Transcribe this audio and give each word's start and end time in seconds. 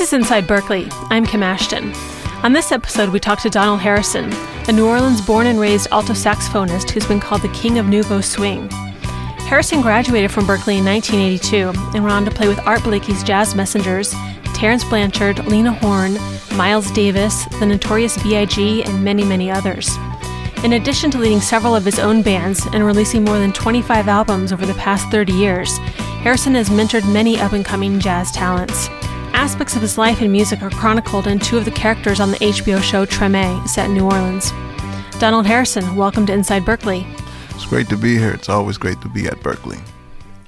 This 0.00 0.14
is 0.14 0.18
Inside 0.18 0.46
Berklee. 0.46 0.88
I'm 1.10 1.26
Kim 1.26 1.42
Ashton. 1.42 1.92
On 2.42 2.54
this 2.54 2.72
episode, 2.72 3.10
we 3.10 3.20
talk 3.20 3.38
to 3.42 3.50
Donald 3.50 3.80
Harrison, 3.80 4.32
a 4.66 4.72
New 4.72 4.86
Orleans 4.86 5.20
born 5.20 5.46
and 5.46 5.60
raised 5.60 5.88
alto 5.90 6.14
saxophonist 6.14 6.88
who's 6.88 7.06
been 7.06 7.20
called 7.20 7.42
the 7.42 7.52
king 7.52 7.78
of 7.78 7.84
nouveau 7.84 8.22
swing. 8.22 8.70
Harrison 8.70 9.82
graduated 9.82 10.30
from 10.30 10.46
Berklee 10.46 10.78
in 10.78 10.86
1982 10.86 11.78
and 11.94 12.02
went 12.02 12.14
on 12.14 12.24
to 12.24 12.30
play 12.30 12.48
with 12.48 12.58
Art 12.60 12.80
Blakey's 12.80 13.22
Jazz 13.22 13.54
Messengers, 13.54 14.14
Terence 14.54 14.84
Blanchard, 14.84 15.44
Lena 15.44 15.70
Horne, 15.70 16.14
Miles 16.56 16.90
Davis, 16.92 17.44
the 17.58 17.66
Notorious 17.66 18.16
B.I.G., 18.22 18.82
and 18.82 19.04
many, 19.04 19.22
many 19.22 19.50
others. 19.50 19.94
In 20.64 20.72
addition 20.72 21.10
to 21.10 21.18
leading 21.18 21.42
several 21.42 21.76
of 21.76 21.84
his 21.84 21.98
own 21.98 22.22
bands 22.22 22.66
and 22.72 22.86
releasing 22.86 23.22
more 23.22 23.38
than 23.38 23.52
25 23.52 24.08
albums 24.08 24.50
over 24.50 24.64
the 24.64 24.72
past 24.74 25.10
30 25.10 25.34
years, 25.34 25.76
Harrison 26.22 26.54
has 26.54 26.70
mentored 26.70 27.06
many 27.12 27.38
up 27.38 27.52
and 27.52 27.66
coming 27.66 28.00
jazz 28.00 28.32
talents. 28.32 28.88
Aspects 29.32 29.76
of 29.76 29.82
his 29.82 29.96
life 29.96 30.20
and 30.20 30.30
music 30.30 30.62
are 30.62 30.70
chronicled 30.70 31.26
in 31.26 31.38
two 31.38 31.56
of 31.56 31.64
the 31.64 31.70
characters 31.70 32.20
on 32.20 32.30
the 32.30 32.38
HBO 32.38 32.82
show 32.82 33.06
Treme, 33.06 33.66
set 33.68 33.86
in 33.86 33.94
New 33.94 34.04
Orleans. 34.04 34.52
Donald 35.18 35.46
Harrison, 35.46 35.96
welcome 35.96 36.26
to 36.26 36.32
Inside 36.32 36.62
Berklee. 36.62 37.06
It's 37.50 37.66
great 37.66 37.88
to 37.88 37.96
be 37.96 38.18
here. 38.18 38.32
It's 38.32 38.48
always 38.48 38.78
great 38.78 39.00
to 39.02 39.08
be 39.08 39.26
at 39.26 39.36
Berklee. 39.38 39.80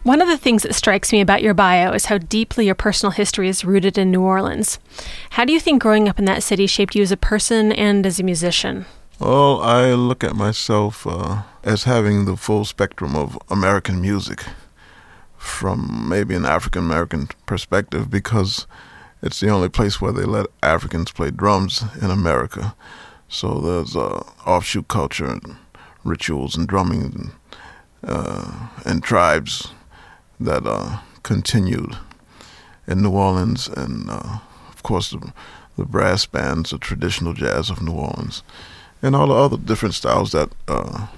One 0.02 0.20
of 0.20 0.28
the 0.28 0.36
things 0.36 0.62
that 0.64 0.74
strikes 0.74 1.12
me 1.12 1.20
about 1.20 1.42
your 1.42 1.54
bio 1.54 1.92
is 1.92 2.06
how 2.06 2.18
deeply 2.18 2.66
your 2.66 2.74
personal 2.74 3.12
history 3.12 3.48
is 3.48 3.64
rooted 3.64 3.96
in 3.96 4.10
New 4.10 4.22
Orleans. 4.22 4.78
How 5.30 5.44
do 5.44 5.52
you 5.52 5.60
think 5.60 5.80
growing 5.80 6.08
up 6.08 6.18
in 6.18 6.24
that 6.24 6.42
city 6.42 6.66
shaped 6.66 6.94
you 6.94 7.02
as 7.02 7.12
a 7.12 7.16
person 7.16 7.70
and 7.72 8.04
as 8.04 8.18
a 8.18 8.24
musician? 8.24 8.86
Well, 9.20 9.60
I 9.60 9.92
look 9.92 10.24
at 10.24 10.34
myself 10.34 11.06
uh, 11.06 11.42
as 11.62 11.84
having 11.84 12.24
the 12.24 12.36
full 12.36 12.64
spectrum 12.64 13.14
of 13.14 13.38
American 13.48 14.00
music 14.00 14.42
from 15.42 16.08
maybe 16.08 16.34
an 16.34 16.46
African 16.46 16.84
American 16.84 17.28
perspective 17.46 18.08
because 18.08 18.66
it's 19.22 19.40
the 19.40 19.50
only 19.50 19.68
place 19.68 20.00
where 20.00 20.12
they 20.12 20.24
let 20.24 20.46
Africans 20.62 21.10
play 21.10 21.30
drums 21.30 21.84
in 22.00 22.10
America. 22.10 22.74
So 23.28 23.60
there's 23.60 23.96
uh, 23.96 24.22
offshoot 24.46 24.88
culture 24.88 25.26
and 25.26 25.56
rituals 26.04 26.56
and 26.56 26.68
drumming 26.68 27.02
and, 27.02 27.30
uh, 28.04 28.68
and 28.84 29.02
tribes 29.02 29.72
that 30.38 30.66
uh, 30.66 30.98
continued 31.22 31.96
in 32.86 33.02
New 33.02 33.10
Orleans 33.10 33.68
and, 33.68 34.10
uh, 34.10 34.38
of 34.68 34.82
course, 34.82 35.10
the, 35.10 35.32
the 35.76 35.84
brass 35.84 36.24
bands, 36.26 36.70
the 36.70 36.78
traditional 36.78 37.32
jazz 37.32 37.68
of 37.68 37.82
New 37.82 37.92
Orleans 37.92 38.42
and 39.02 39.16
all 39.16 39.26
the 39.26 39.34
other 39.34 39.56
different 39.56 39.94
styles 39.94 40.32
that 40.32 40.50
uh, 40.68 41.08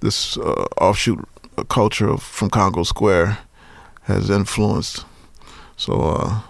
this 0.00 0.36
uh, 0.36 0.66
offshoot 0.78 1.28
culture 1.68 2.16
from 2.16 2.50
Congo 2.50 2.82
Square 2.82 3.38
has 4.02 4.30
influenced. 4.30 5.04
So 5.76 6.00
uh, 6.00 6.40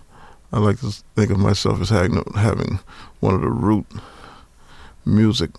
I 0.52 0.58
like 0.58 0.80
to 0.80 0.90
think 1.16 1.30
of 1.30 1.38
myself 1.38 1.80
as 1.80 1.90
having, 1.90 2.22
having 2.36 2.78
one 3.20 3.34
of 3.34 3.40
the 3.40 3.50
root 3.50 3.86
music 5.04 5.50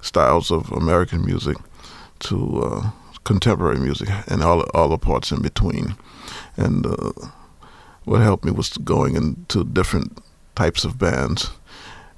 styles 0.00 0.50
of 0.50 0.70
American 0.72 1.24
music 1.24 1.56
to 2.20 2.62
uh, 2.62 2.90
contemporary 3.24 3.78
music 3.78 4.08
and 4.28 4.42
all 4.42 4.60
all 4.74 4.88
the 4.88 4.98
parts 4.98 5.32
in 5.32 5.42
between. 5.42 5.96
And 6.56 6.86
uh, 6.86 7.12
what 8.04 8.20
helped 8.20 8.44
me 8.44 8.52
was 8.52 8.68
going 8.78 9.16
into 9.16 9.64
different 9.64 10.18
types 10.54 10.84
of 10.84 10.98
bands 10.98 11.50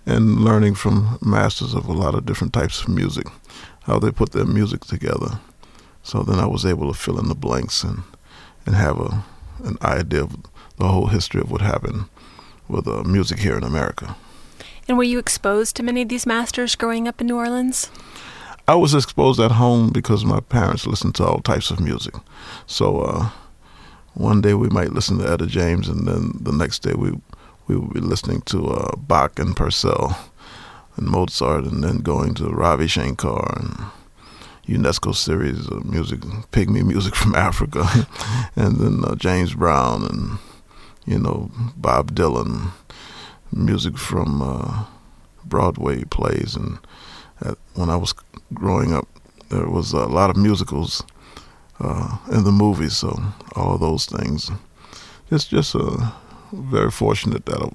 and 0.05 0.41
learning 0.45 0.75
from 0.75 1.19
masters 1.23 1.75
of 1.75 1.87
a 1.87 1.93
lot 1.93 2.15
of 2.15 2.27
different 2.27 2.53
types 2.53 2.83
of 2.83 2.89
music, 2.89 3.27
how 3.83 3.99
they 3.99 4.11
put 4.11 4.33
their 4.33 4.45
music 4.45 4.85
together. 4.85 5.41
So 6.07 6.23
then 6.23 6.39
I 6.39 6.47
was 6.47 6.65
able 6.65 6.87
to 6.87 6.97
fill 6.97 7.19
in 7.19 7.27
the 7.27 7.35
blanks 7.35 7.83
and 7.83 8.05
and 8.65 8.77
have 8.77 9.01
a 9.01 9.25
an 9.65 9.77
idea 9.83 10.23
of 10.23 10.37
the 10.77 10.87
whole 10.87 11.09
history 11.09 11.41
of 11.41 11.51
what 11.51 11.61
happened 11.61 12.05
with 12.69 12.87
uh, 12.87 13.03
music 13.03 13.41
here 13.41 13.57
in 13.57 13.65
America. 13.65 14.15
And 14.87 14.97
were 14.97 15.11
you 15.13 15.19
exposed 15.19 15.75
to 15.77 15.83
many 15.83 16.03
of 16.03 16.09
these 16.09 16.25
masters 16.25 16.77
growing 16.77 17.09
up 17.09 17.21
in 17.21 17.27
New 17.27 17.37
Orleans? 17.37 17.91
I 18.69 18.77
was 18.77 18.95
exposed 18.95 19.41
at 19.41 19.51
home 19.53 19.91
because 19.91 20.25
my 20.25 20.39
parents 20.39 20.87
listened 20.87 21.17
to 21.17 21.25
all 21.25 21.41
types 21.41 21.73
of 21.73 21.81
music. 21.81 22.15
So 22.67 23.01
uh, 23.01 23.31
one 24.15 24.41
day 24.41 24.55
we 24.55 24.69
might 24.69 24.93
listen 24.93 25.19
to 25.19 25.29
Etta 25.29 25.47
James, 25.47 25.89
and 25.89 26.07
then 26.07 26.39
the 26.41 26.53
next 26.53 26.83
day 26.83 26.95
we 26.95 27.11
we 27.67 27.77
would 27.77 27.95
be 27.95 28.01
listening 28.13 28.43
to 28.43 28.69
uh, 28.69 28.95
Bach 28.97 29.41
and 29.41 29.57
Purcell 29.57 30.17
and 30.97 31.09
Mozart, 31.09 31.65
and 31.65 31.83
then 31.83 31.99
going 31.99 32.35
to 32.35 32.49
Ravi 32.49 32.87
Shankar 32.87 33.59
and 33.59 33.91
UNESCO 34.69 35.15
series 35.15 35.69
of 35.69 35.85
music, 35.85 36.21
pygmy 36.51 36.85
music 36.85 37.15
from 37.15 37.35
Africa, 37.49 37.87
and 38.57 38.79
then 38.79 39.05
uh, 39.05 39.15
James 39.15 39.55
Brown 39.55 40.05
and 40.05 40.39
you 41.07 41.19
know 41.19 41.51
Bob 41.77 42.15
Dylan, 42.15 42.73
music 43.53 43.97
from 43.97 44.43
uh, 44.43 44.85
Broadway 45.45 46.05
plays, 46.05 46.57
and 46.57 46.79
uh, 47.45 47.55
when 47.75 47.91
I 47.91 47.97
was 47.97 48.13
growing 48.55 48.93
up, 48.93 49.07
there 49.51 49.69
was 49.69 49.93
a 49.93 50.07
lot 50.07 50.31
of 50.31 50.37
musicals 50.37 51.03
uh, 51.79 52.19
in 52.33 52.45
the 52.45 52.53
movies, 52.53 52.97
so 52.97 53.17
all 53.55 53.75
of 53.75 53.81
those 53.81 54.07
things. 54.07 54.51
It's 55.31 55.45
just 55.45 55.75
a 55.75 56.13
very 56.53 56.91
fortunate 56.91 57.47
that 57.47 57.63
I 57.63 57.69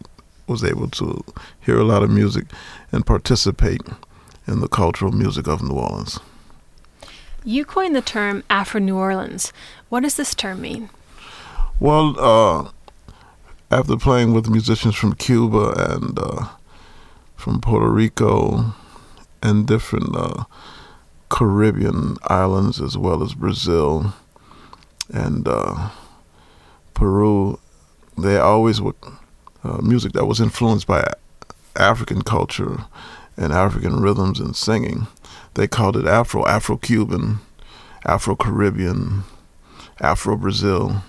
was 0.48 0.64
able 0.64 0.90
to 0.90 1.24
hear 1.62 1.80
a 1.80 1.84
lot 1.84 2.04
of 2.04 2.10
music 2.10 2.46
and 2.92 3.06
participate 3.06 3.82
in 4.48 4.60
the 4.60 4.68
cultural 4.68 5.12
music 5.12 5.48
of 5.48 5.62
New 5.62 5.76
Orleans. 5.76 6.20
You 7.44 7.66
coined 7.66 7.96
the 7.96 8.02
term 8.02 8.44
Afro 8.50 8.80
New 8.80 8.98
Orleans. 8.98 9.52
What 9.90 10.02
does 10.02 10.16
this 10.16 10.36
term 10.36 10.62
mean? 10.62 10.90
Well, 11.80 12.16
uh, 12.20 12.70
after 13.72 13.98
playing 13.98 14.34
with 14.34 14.50
musicians 14.50 14.96
from 14.96 15.16
Cuba 15.16 15.74
and 15.96 16.20
uh, 16.20 16.50
from 17.36 17.60
Puerto 17.60 17.90
Rico 17.90 18.76
and 19.42 19.66
different 19.66 20.16
uh, 20.16 20.44
Caribbean 21.30 22.18
islands, 22.26 22.80
as 22.80 22.96
well 22.96 23.24
as 23.24 23.34
Brazil 23.34 24.14
and 25.10 25.48
uh, 25.48 25.90
Peru 26.94 27.60
they 28.18 28.38
always 28.38 28.80
were 28.80 28.94
uh, 29.64 29.82
music 29.82 30.14
that 30.14 30.26
was 30.26 30.40
influenced 30.40 30.86
by 30.86 31.12
African 31.76 32.22
culture 32.22 32.86
and 33.38 33.52
African 33.52 34.00
rhythms 34.00 34.40
and 34.40 34.56
singing. 34.56 35.08
They 35.54 35.68
called 35.68 35.98
it 35.98 36.06
Afro, 36.06 36.46
Afro 36.46 36.78
Cuban, 36.78 37.40
Afro 38.06 38.36
Caribbean, 38.36 39.24
Afro 40.00 40.38
Brazil. 40.38 41.04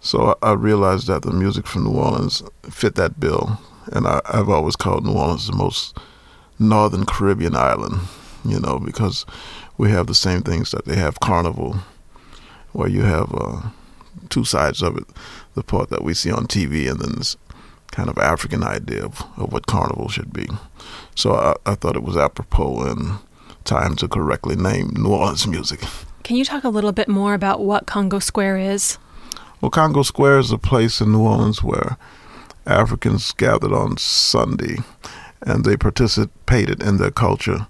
So 0.00 0.38
I, 0.42 0.52
realized 0.52 1.08
that 1.08 1.22
the 1.22 1.30
music 1.30 1.66
from 1.66 1.84
New 1.84 1.98
Orleans 1.98 2.42
fit 2.62 2.94
that 2.94 3.20
bill, 3.20 3.60
and 3.92 4.06
I, 4.06 4.22
I've 4.24 4.48
always 4.48 4.76
called 4.76 5.04
New 5.04 5.12
Orleans 5.12 5.46
the 5.46 5.54
most 5.54 5.98
northern 6.58 7.04
Caribbean 7.04 7.54
island, 7.54 8.00
you 8.44 8.58
know, 8.58 8.78
because 8.78 9.26
we 9.76 9.90
have 9.90 10.06
the 10.06 10.14
same 10.14 10.40
things 10.40 10.70
that 10.70 10.86
they 10.86 10.96
have 10.96 11.20
Carnival, 11.20 11.76
where 12.72 12.88
you 12.88 13.02
have 13.02 13.34
uh, 13.34 13.60
two 14.30 14.44
sides 14.44 14.82
of 14.82 14.96
it 14.96 15.04
the 15.54 15.62
part 15.62 15.90
that 15.90 16.02
we 16.02 16.14
see 16.14 16.30
on 16.30 16.46
TV 16.46 16.90
and 16.90 17.00
then 17.00 17.12
this 17.16 17.36
kind 17.90 18.08
of 18.08 18.18
African 18.18 18.62
idea 18.62 19.04
of, 19.04 19.20
of 19.36 19.52
what 19.52 19.66
carnival 19.66 20.08
should 20.08 20.32
be. 20.32 20.48
So 21.14 21.34
I, 21.34 21.54
I 21.66 21.74
thought 21.74 21.96
it 21.96 22.02
was 22.04 22.16
apropos 22.16 22.84
and 22.84 23.18
time 23.64 23.96
to 23.96 24.08
correctly 24.08 24.56
name 24.56 24.90
New 24.96 25.10
Orleans 25.10 25.46
music. 25.46 25.80
Can 26.22 26.36
you 26.36 26.44
talk 26.44 26.64
a 26.64 26.68
little 26.68 26.92
bit 26.92 27.08
more 27.08 27.34
about 27.34 27.60
what 27.60 27.86
Congo 27.86 28.18
Square 28.18 28.58
is? 28.58 28.98
Well, 29.60 29.70
Congo 29.70 30.02
Square 30.02 30.38
is 30.38 30.52
a 30.52 30.58
place 30.58 31.00
in 31.00 31.12
New 31.12 31.20
Orleans 31.20 31.62
where 31.62 31.96
Africans 32.66 33.32
gathered 33.32 33.72
on 33.72 33.96
Sunday 33.96 34.76
and 35.42 35.64
they 35.64 35.76
participated 35.76 36.82
in 36.82 36.98
their 36.98 37.10
culture, 37.10 37.66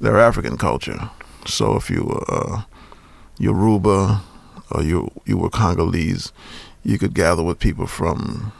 their 0.00 0.18
African 0.18 0.56
culture. 0.56 1.10
So 1.46 1.76
if 1.76 1.90
you 1.90 2.04
were 2.04 2.24
uh, 2.28 2.62
Yoruba 3.38 4.22
or 4.70 4.82
you, 4.82 5.10
you 5.24 5.38
were 5.38 5.50
Congolese, 5.50 6.32
you 6.84 6.98
could 6.98 7.14
gather 7.14 7.42
with 7.42 7.58
people 7.58 7.86
from 7.86 8.52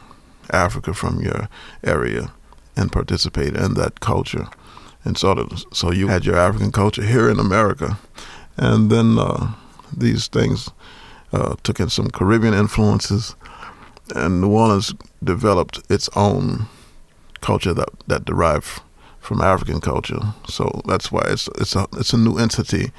Africa, 0.51 0.93
from 0.93 1.21
your 1.21 1.49
area, 1.83 2.31
and 2.75 2.91
participate 2.91 3.55
in 3.55 3.73
that 3.75 3.99
culture. 3.99 4.47
And 5.05 5.17
sort 5.17 5.39
of, 5.39 5.63
so 5.71 5.91
you 5.91 6.07
had 6.07 6.25
your 6.25 6.35
African 6.35 6.71
culture 6.71 7.03
here 7.03 7.29
in 7.29 7.39
America, 7.39 7.97
and 8.57 8.91
then 8.91 9.17
uh, 9.17 9.53
these 9.95 10.27
things 10.27 10.69
uh, 11.31 11.55
took 11.63 11.79
in 11.79 11.89
some 11.89 12.09
Caribbean 12.09 12.53
influences, 12.53 13.35
and 14.15 14.41
New 14.41 14.51
Orleans 14.51 14.93
developed 15.23 15.79
its 15.89 16.09
own 16.15 16.67
culture 17.41 17.73
that 17.73 17.89
that 18.07 18.25
derived 18.25 18.81
from 19.19 19.41
African 19.41 19.79
culture. 19.79 20.19
So 20.47 20.81
that's 20.85 21.11
why 21.11 21.23
it's 21.27 21.47
it's 21.59 21.75
a 21.75 21.87
it's 21.93 22.13
a 22.13 22.17
new 22.17 22.37
entity 22.37 22.91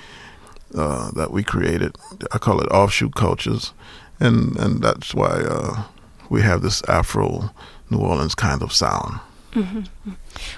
uh, 0.75 1.11
that 1.13 1.31
we 1.33 1.43
created. 1.43 1.97
I 2.33 2.39
call 2.39 2.61
it 2.61 2.71
offshoot 2.71 3.15
cultures, 3.15 3.73
and 4.19 4.57
and 4.57 4.83
that's 4.83 5.15
why 5.15 5.43
uh, 5.49 5.85
we 6.31 6.43
have 6.43 6.63
this 6.63 6.83
Afro 6.89 7.51
New 7.91 7.99
Orleans 7.99 8.35
kind 8.35 8.63
of 8.63 8.73
sound. 8.73 9.21
Mm-hmm. 9.53 10.13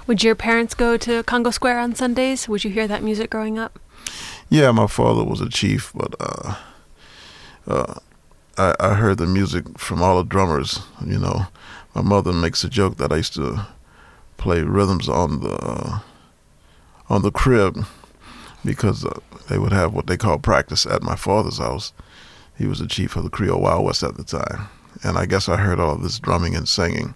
Would 0.06 0.22
your 0.22 0.34
parents 0.34 0.74
go 0.74 0.96
to 0.98 1.22
Congo 1.22 1.50
Square 1.50 1.78
on 1.78 1.94
Sundays? 1.94 2.48
Would 2.48 2.64
you 2.64 2.70
hear 2.70 2.86
that 2.88 3.02
music 3.02 3.30
growing 3.30 3.58
up? 3.58 3.78
Yeah, 4.50 4.70
my 4.70 4.86
father 4.86 5.24
was 5.24 5.40
a 5.40 5.48
chief, 5.48 5.92
but 5.94 6.14
uh, 6.20 6.56
uh, 7.66 7.94
I, 8.58 8.74
I, 8.78 8.94
heard 8.94 9.16
the 9.16 9.26
music 9.26 9.78
from 9.78 10.02
all 10.02 10.18
the 10.18 10.24
drummers. 10.28 10.80
You 11.06 11.18
know, 11.18 11.46
my 11.94 12.02
mother 12.02 12.32
makes 12.32 12.62
a 12.64 12.68
joke 12.68 12.98
that 12.98 13.12
I 13.12 13.16
used 13.16 13.34
to 13.34 13.66
play 14.36 14.62
rhythms 14.62 15.08
on 15.08 15.40
the 15.40 15.54
uh, 15.54 16.00
on 17.08 17.22
the 17.22 17.30
crib 17.30 17.86
because 18.64 19.04
uh, 19.04 19.18
they 19.48 19.58
would 19.58 19.72
have 19.72 19.94
what 19.94 20.06
they 20.06 20.16
call 20.16 20.38
practice 20.38 20.84
at 20.84 21.02
my 21.02 21.16
father's 21.16 21.58
house. 21.58 21.92
He 22.58 22.66
was 22.66 22.78
the 22.78 22.86
chief 22.86 23.16
of 23.16 23.24
the 23.24 23.30
Creole 23.30 23.60
Wild 23.60 23.84
West 23.84 24.02
at 24.02 24.16
the 24.16 24.24
time, 24.24 24.68
and 25.02 25.16
I 25.16 25.26
guess 25.26 25.48
I 25.48 25.56
heard 25.56 25.80
all 25.80 25.96
this 25.96 26.18
drumming 26.18 26.54
and 26.54 26.68
singing, 26.68 27.14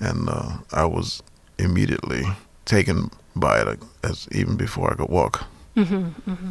and 0.00 0.28
uh, 0.28 0.58
I 0.72 0.84
was 0.84 1.22
immediately 1.58 2.24
taken 2.64 3.10
by 3.36 3.60
it 3.60 3.78
as 4.02 4.28
even 4.32 4.56
before 4.56 4.92
I 4.92 4.96
could 4.96 5.08
walk. 5.08 5.46
Mm-hmm, 5.76 6.30
mm-hmm. 6.30 6.50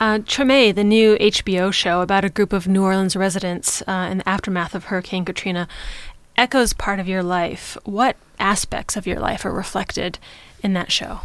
Uh, 0.00 0.18
Treme, 0.20 0.74
the 0.74 0.84
new 0.84 1.16
HBO 1.16 1.72
show 1.72 2.02
about 2.02 2.24
a 2.24 2.30
group 2.30 2.52
of 2.52 2.68
New 2.68 2.84
Orleans 2.84 3.16
residents 3.16 3.82
uh, 3.86 4.08
in 4.10 4.18
the 4.18 4.28
aftermath 4.28 4.74
of 4.74 4.84
Hurricane 4.84 5.24
Katrina, 5.24 5.66
echoes 6.36 6.72
part 6.72 7.00
of 7.00 7.08
your 7.08 7.22
life. 7.22 7.76
What 7.84 8.16
aspects 8.38 8.96
of 8.96 9.06
your 9.06 9.18
life 9.18 9.44
are 9.44 9.52
reflected 9.52 10.18
in 10.62 10.72
that 10.74 10.92
show? 10.92 11.20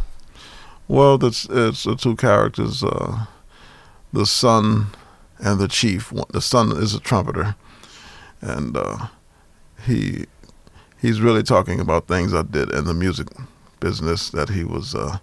Well, 0.88 1.24
it's, 1.24 1.46
it's 1.48 1.84
the 1.84 1.94
two 1.94 2.16
characters, 2.16 2.82
uh, 2.82 3.26
the 4.12 4.26
son 4.26 4.88
and 5.38 5.60
the 5.60 5.68
chief. 5.68 6.12
The 6.30 6.42
son 6.42 6.72
is 6.72 6.94
a 6.94 7.00
trumpeter, 7.00 7.54
and 8.40 8.76
uh, 8.76 9.06
he 9.86 10.26
he's 11.04 11.20
really 11.20 11.42
talking 11.42 11.80
about 11.80 12.08
things 12.08 12.32
I 12.32 12.40
did 12.40 12.70
in 12.72 12.86
the 12.86 12.94
music 12.94 13.28
business 13.78 14.30
that 14.30 14.48
he 14.48 14.64
was 14.64 14.94
uh, 14.94 15.18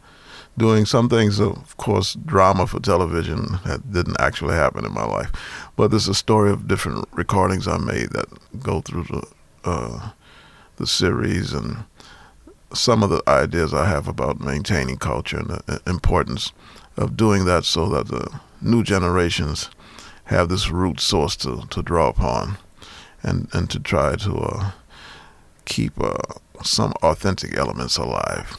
doing. 0.55 0.85
Some 0.85 1.09
things, 1.09 1.39
of 1.39 1.75
course, 1.77 2.13
drama 2.23 2.67
for 2.67 2.79
television 2.79 3.57
that 3.65 3.91
didn't 3.91 4.21
actually 4.21 4.53
happen 4.53 4.85
in 4.85 4.93
my 4.93 5.05
life, 5.05 5.31
but 5.75 5.89
there's 5.89 6.07
a 6.07 6.13
story 6.13 6.51
of 6.51 6.67
different 6.67 7.07
recordings 7.13 7.67
I 7.67 7.79
made 7.79 8.11
that 8.11 8.27
go 8.59 8.81
through 8.81 9.05
the 9.05 9.23
uh, 9.63 10.09
the 10.77 10.85
series 10.85 11.51
and 11.53 11.83
some 12.73 13.03
of 13.03 13.09
the 13.09 13.23
ideas 13.27 13.73
I 13.73 13.85
have 13.85 14.07
about 14.07 14.39
maintaining 14.39 14.97
culture 14.97 15.37
and 15.37 15.49
the 15.49 15.81
importance 15.87 16.51
of 16.95 17.17
doing 17.17 17.45
that 17.45 17.65
so 17.65 17.87
that 17.89 18.07
the 18.07 18.39
new 18.61 18.83
generations 18.83 19.69
have 20.25 20.49
this 20.49 20.69
root 20.69 20.99
source 20.99 21.35
to, 21.37 21.63
to 21.69 21.83
draw 21.83 22.09
upon 22.09 22.57
and, 23.21 23.47
and 23.53 23.69
to 23.69 23.79
try 23.79 24.15
to 24.15 24.35
uh, 24.35 24.71
keep 25.71 25.93
uh, 26.03 26.13
some 26.63 26.91
authentic 27.01 27.57
elements 27.57 27.97
alive. 27.97 28.57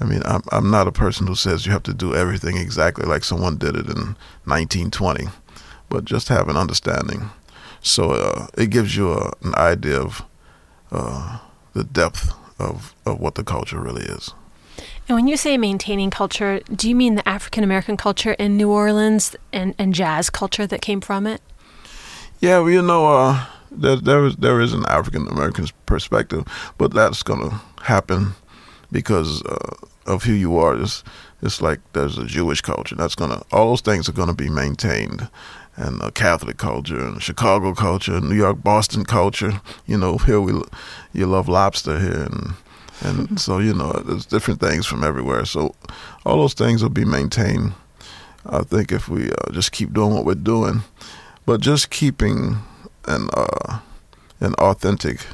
I 0.00 0.04
mean, 0.04 0.22
I'm, 0.24 0.42
I'm 0.52 0.70
not 0.70 0.86
a 0.86 0.92
person 0.92 1.26
who 1.26 1.34
says 1.34 1.66
you 1.66 1.72
have 1.72 1.82
to 1.84 1.94
do 1.94 2.14
everything 2.14 2.56
exactly 2.56 3.04
like 3.06 3.24
someone 3.24 3.56
did 3.56 3.74
it 3.74 3.86
in 3.86 4.16
1920, 4.46 5.26
but 5.88 6.04
just 6.04 6.28
have 6.28 6.48
an 6.48 6.56
understanding. 6.56 7.30
So 7.80 8.12
uh, 8.12 8.46
it 8.56 8.70
gives 8.70 8.96
you 8.96 9.12
a, 9.12 9.32
an 9.42 9.54
idea 9.56 10.00
of 10.00 10.22
uh, 10.92 11.38
the 11.72 11.84
depth 11.84 12.32
of, 12.60 12.94
of 13.04 13.18
what 13.18 13.34
the 13.34 13.44
culture 13.44 13.80
really 13.80 14.04
is. 14.04 14.32
And 15.08 15.16
when 15.16 15.26
you 15.26 15.36
say 15.36 15.58
maintaining 15.58 16.10
culture, 16.10 16.60
do 16.74 16.88
you 16.88 16.94
mean 16.94 17.16
the 17.16 17.28
African 17.28 17.64
American 17.64 17.96
culture 17.96 18.32
in 18.34 18.56
New 18.56 18.70
Orleans 18.70 19.34
and, 19.52 19.74
and 19.76 19.92
jazz 19.92 20.30
culture 20.30 20.66
that 20.66 20.80
came 20.80 21.00
from 21.00 21.26
it? 21.26 21.42
Yeah, 22.40 22.60
well, 22.60 22.70
you 22.70 22.82
know, 22.82 23.06
uh, 23.06 23.44
there, 23.76 23.96
there 23.96 24.24
is 24.26 24.36
there 24.36 24.60
is 24.60 24.72
an 24.72 24.84
African 24.88 25.26
American 25.28 25.66
perspective, 25.86 26.44
but 26.78 26.92
that's 26.92 27.22
going 27.22 27.50
to 27.50 27.60
happen 27.82 28.34
because 28.90 29.42
uh, 29.42 29.74
of 30.06 30.24
who 30.24 30.32
you 30.32 30.58
are. 30.58 30.80
It's, 30.80 31.02
it's 31.42 31.60
like 31.60 31.80
there's 31.92 32.16
a 32.16 32.24
Jewish 32.24 32.60
culture 32.60 32.94
that's 32.94 33.14
to 33.16 33.42
all 33.52 33.70
those 33.70 33.80
things 33.80 34.08
are 34.08 34.12
going 34.12 34.28
to 34.28 34.34
be 34.34 34.48
maintained, 34.48 35.28
and 35.76 36.00
a 36.02 36.10
Catholic 36.10 36.56
culture 36.56 36.98
and 36.98 37.22
Chicago 37.22 37.74
culture, 37.74 38.16
and 38.16 38.28
New 38.28 38.36
York, 38.36 38.62
Boston 38.62 39.04
culture. 39.04 39.60
You 39.86 39.98
know, 39.98 40.18
here 40.18 40.40
we 40.40 40.60
you 41.12 41.26
love 41.26 41.48
lobster 41.48 41.98
here, 42.00 42.28
and 42.30 42.54
and 43.00 43.40
so 43.46 43.58
you 43.58 43.74
know 43.74 43.92
there's 43.92 44.26
different 44.26 44.60
things 44.60 44.86
from 44.86 45.04
everywhere. 45.04 45.44
So 45.44 45.74
all 46.24 46.38
those 46.38 46.54
things 46.54 46.82
will 46.82 46.90
be 46.90 47.04
maintained. 47.04 47.74
I 48.46 48.62
think 48.62 48.92
if 48.92 49.08
we 49.08 49.30
uh, 49.30 49.52
just 49.52 49.72
keep 49.72 49.92
doing 49.92 50.14
what 50.14 50.24
we're 50.24 50.34
doing, 50.34 50.82
but 51.46 51.60
just 51.60 51.90
keeping 51.90 52.58
an 53.06 53.28
uh, 53.34 53.80
an 54.40 54.54
authentic 54.54 55.26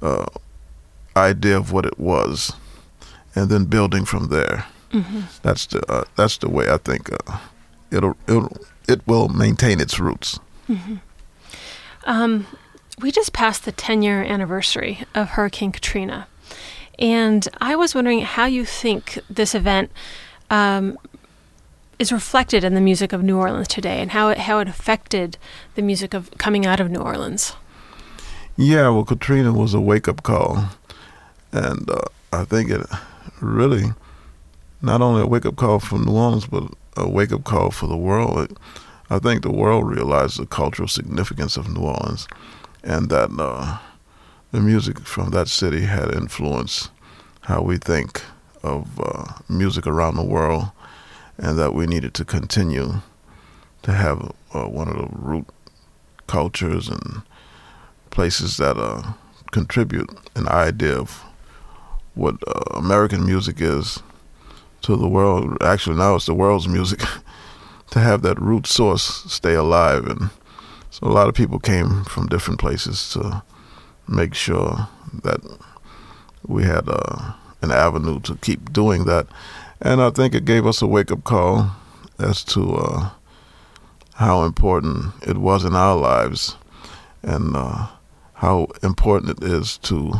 uh, 0.00 0.26
idea 1.16 1.56
of 1.56 1.72
what 1.72 1.86
it 1.86 1.98
was, 1.98 2.52
and 3.34 3.50
then 3.50 3.64
building 3.64 4.04
from 4.04 4.28
there. 4.28 4.66
Mm-hmm. 4.92 5.22
That's 5.42 5.66
the 5.66 5.80
uh, 5.90 6.04
that's 6.16 6.38
the 6.38 6.48
way 6.48 6.68
I 6.70 6.78
think 6.78 7.10
uh, 7.12 7.38
it'll 7.90 8.16
it'll 8.26 8.56
it 8.88 9.06
will 9.06 9.28
maintain 9.28 9.80
its 9.80 9.98
roots. 9.98 10.38
Mm-hmm. 10.68 10.96
Um, 12.04 12.46
we 13.00 13.10
just 13.10 13.32
passed 13.32 13.64
the 13.64 13.72
10 13.72 14.02
year 14.02 14.22
anniversary 14.22 15.04
of 15.14 15.30
Hurricane 15.30 15.72
Katrina. 15.72 16.26
And 16.98 17.48
I 17.60 17.74
was 17.76 17.94
wondering 17.94 18.20
how 18.20 18.46
you 18.46 18.64
think 18.64 19.18
this 19.30 19.54
event 19.54 19.90
um, 20.50 20.98
is 21.98 22.12
reflected 22.12 22.64
in 22.64 22.74
the 22.74 22.80
music 22.80 23.12
of 23.12 23.22
New 23.22 23.38
Orleans 23.38 23.68
today 23.68 24.00
and 24.00 24.10
how 24.10 24.28
it, 24.28 24.38
how 24.38 24.58
it 24.58 24.68
affected 24.68 25.38
the 25.74 25.82
music 25.82 26.14
of 26.14 26.30
coming 26.38 26.66
out 26.66 26.80
of 26.80 26.90
New 26.90 27.00
Orleans. 27.00 27.54
Yeah, 28.56 28.88
well, 28.90 29.04
Katrina 29.04 29.52
was 29.52 29.74
a 29.74 29.80
wake 29.80 30.08
up 30.08 30.22
call. 30.22 30.70
And 31.52 31.88
uh, 31.90 32.02
I 32.32 32.44
think 32.44 32.70
it 32.70 32.80
really, 33.40 33.92
not 34.80 35.02
only 35.02 35.22
a 35.22 35.26
wake 35.26 35.46
up 35.46 35.56
call 35.56 35.80
for 35.80 35.98
New 35.98 36.12
Orleans, 36.12 36.46
but 36.46 36.64
a 36.96 37.08
wake 37.08 37.32
up 37.32 37.44
call 37.44 37.70
for 37.70 37.86
the 37.86 37.96
world. 37.96 38.58
I 39.10 39.18
think 39.18 39.42
the 39.42 39.52
world 39.52 39.88
realized 39.88 40.38
the 40.38 40.46
cultural 40.46 40.88
significance 40.88 41.56
of 41.56 41.68
New 41.68 41.82
Orleans 41.82 42.26
and 42.82 43.10
that 43.10 43.30
uh, 43.38 43.78
the 44.50 44.60
music 44.60 45.00
from 45.00 45.30
that 45.30 45.48
city 45.48 45.82
had 45.82 46.14
influenced 46.14 46.90
how 47.42 47.62
we 47.62 47.76
think 47.76 48.22
of 48.62 49.00
uh, 49.00 49.24
music 49.48 49.86
around 49.86 50.16
the 50.16 50.24
world 50.24 50.70
and 51.38 51.58
that 51.58 51.74
we 51.74 51.86
needed 51.86 52.14
to 52.14 52.24
continue 52.24 52.94
to 53.82 53.92
have 53.92 54.32
uh, 54.54 54.64
one 54.64 54.88
of 54.88 54.96
the 54.96 55.08
root 55.10 55.46
cultures 56.26 56.88
and 56.88 57.22
places 58.10 58.56
that 58.58 58.76
uh, 58.76 59.02
contribute 59.50 60.08
an 60.34 60.48
idea 60.48 60.98
of 60.98 61.22
what 62.14 62.36
uh, 62.46 62.76
American 62.76 63.24
music 63.24 63.60
is 63.60 64.02
to 64.82 64.96
the 64.96 65.08
world. 65.08 65.56
Actually, 65.62 65.96
now 65.96 66.14
it's 66.14 66.26
the 66.26 66.34
world's 66.34 66.68
music. 66.68 67.00
to 67.92 68.00
have 68.00 68.22
that 68.22 68.40
root 68.40 68.66
source 68.66 69.02
stay 69.30 69.52
alive, 69.52 70.06
and 70.06 70.30
so 70.90 71.06
a 71.06 71.12
lot 71.12 71.28
of 71.28 71.34
people 71.34 71.58
came 71.58 72.04
from 72.04 72.26
different 72.26 72.58
places 72.58 73.10
to 73.12 73.42
make 74.08 74.32
sure 74.32 74.88
that 75.22 75.40
we 76.46 76.64
had 76.64 76.88
uh, 76.88 77.32
an 77.60 77.70
avenue 77.70 78.18
to 78.20 78.34
keep 78.36 78.72
doing 78.72 79.04
that. 79.04 79.26
And 79.84 80.00
I 80.00 80.10
think 80.10 80.32
it 80.32 80.44
gave 80.44 80.64
us 80.64 80.80
a 80.80 80.86
wake 80.86 81.10
up 81.10 81.24
call 81.24 81.72
as 82.16 82.44
to 82.44 82.76
uh, 82.76 83.10
how 84.14 84.44
important 84.44 85.12
it 85.26 85.38
was 85.38 85.64
in 85.64 85.74
our 85.74 85.96
lives 85.96 86.56
and 87.22 87.56
uh, 87.56 87.88
how 88.34 88.68
important 88.84 89.42
it 89.42 89.44
is 89.44 89.78
to 89.78 90.12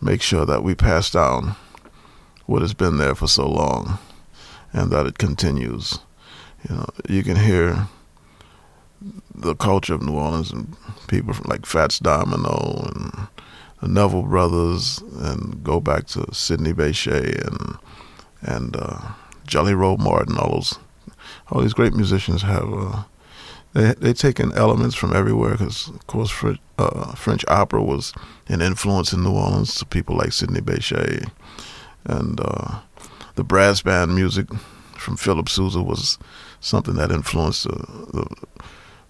make 0.00 0.22
sure 0.22 0.46
that 0.46 0.62
we 0.62 0.76
pass 0.76 1.10
down 1.10 1.56
what 2.46 2.62
has 2.62 2.72
been 2.72 2.98
there 2.98 3.16
for 3.16 3.26
so 3.26 3.48
long 3.48 3.98
and 4.72 4.92
that 4.92 5.06
it 5.06 5.18
continues. 5.18 5.98
You 6.68 6.76
know, 6.76 6.86
you 7.08 7.24
can 7.24 7.34
hear 7.34 7.88
the 9.34 9.56
culture 9.56 9.94
of 9.94 10.02
New 10.02 10.14
Orleans 10.14 10.52
and 10.52 10.76
people 11.08 11.34
from 11.34 11.46
like 11.48 11.66
Fats 11.66 11.98
Domino 11.98 12.88
and 12.94 13.28
the 13.80 13.88
Neville 13.88 14.22
Brothers 14.22 14.98
and 15.18 15.64
go 15.64 15.80
back 15.80 16.06
to 16.08 16.32
Sidney 16.32 16.72
Bechet 16.72 17.44
and 17.44 17.76
and 18.42 18.76
uh, 18.76 19.00
Jelly 19.46 19.74
Roll 19.74 19.96
Morton. 19.96 20.38
All 20.38 20.52
those, 20.52 20.78
all 21.50 21.62
these 21.62 21.74
great 21.74 21.94
musicians 21.94 22.42
have 22.42 22.72
uh, 22.72 23.02
they 23.74 23.94
they 23.94 24.12
taken 24.12 24.52
elements 24.52 24.94
from 24.94 25.14
everywhere 25.14 25.52
because 25.52 25.88
of 25.88 26.06
course 26.06 26.30
French, 26.30 26.60
uh, 26.78 27.14
French 27.14 27.44
opera 27.48 27.82
was 27.82 28.12
an 28.48 28.62
influence 28.62 29.12
in 29.12 29.22
New 29.22 29.32
Orleans 29.32 29.74
to 29.76 29.84
people 29.84 30.16
like 30.16 30.32
Sidney 30.32 30.60
Bechet 30.60 31.30
and 32.04 32.40
uh, 32.42 32.80
the 33.34 33.44
brass 33.44 33.82
band 33.82 34.14
music 34.14 34.48
from 34.96 35.16
Philip 35.16 35.48
Sousa 35.48 35.82
was 35.82 36.18
something 36.60 36.94
that 36.94 37.12
influenced 37.12 37.64
the 37.64 38.26